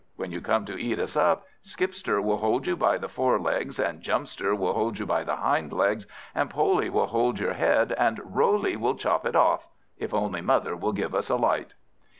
[0.15, 4.01] When you come to eat us up, Skipster will hold you by the forelegs, and
[4.01, 8.19] Jumpster will hold you by the hind legs, and Poley will hold your head, and
[8.23, 9.67] Roley will chop it off,
[9.99, 11.75] if only mother will give us a light."